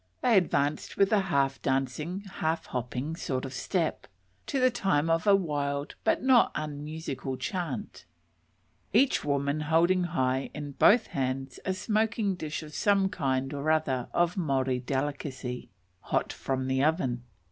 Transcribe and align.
They 0.21 0.35
advanced 0.35 0.97
with 0.97 1.11
a 1.13 1.19
half 1.19 1.61
dancing, 1.61 2.21
half 2.21 2.65
hopping 2.65 3.15
sort 3.15 3.45
of 3.45 3.53
step, 3.53 4.07
to 4.47 4.59
the 4.59 4.71
time 4.71 5.11
of 5.11 5.27
a 5.27 5.35
wild 5.35 5.93
but 6.03 6.23
not 6.23 6.51
unmusical 6.55 7.37
chant, 7.37 8.05
each 8.93 9.23
woman 9.23 9.59
holding 9.59 10.05
high 10.05 10.49
in 10.55 10.71
both 10.71 11.05
hands 11.05 11.59
a 11.65 11.75
smoking 11.75 12.33
dish 12.33 12.63
of 12.63 12.73
some 12.73 13.09
kind 13.09 13.53
or 13.53 13.69
other 13.69 14.07
of 14.11 14.37
Maori 14.37 14.79
delicacy, 14.79 15.69
hot 15.99 16.33
from 16.33 16.65
the 16.65 16.83
oven. 16.83 17.21